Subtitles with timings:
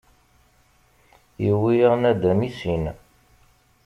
[1.43, 2.83] Yewwi-yaɣ nadam i sin.